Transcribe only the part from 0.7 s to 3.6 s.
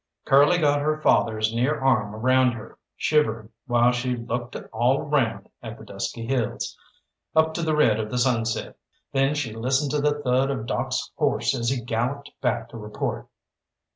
her father's near arm around her, shivering